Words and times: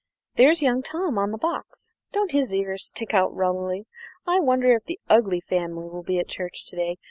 There's 0.35 0.63
young 0.63 0.81
Tom 0.81 1.19
on 1.19 1.29
the 1.29 1.37
box; 1.37 1.91
don't 2.11 2.31
his 2.31 2.55
ears 2.55 2.85
stick 2.87 3.13
out 3.13 3.35
rummily? 3.35 3.85
I 4.25 4.39
wonder 4.39 4.73
if 4.75 4.85
the 4.85 4.99
'ugly 5.11 5.39
family' 5.41 5.89
will 5.89 6.01
be 6.01 6.17
at 6.17 6.27
church 6.27 6.65
to 6.69 6.75
day? 6.75 6.97